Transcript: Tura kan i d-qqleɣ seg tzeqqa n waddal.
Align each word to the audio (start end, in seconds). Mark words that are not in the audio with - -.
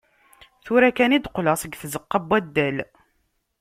Tura 0.63 0.89
kan 0.97 1.15
i 1.15 1.19
d-qqleɣ 1.19 1.55
seg 1.59 1.73
tzeqqa 1.75 2.17
n 2.21 2.25
waddal. 2.29 2.77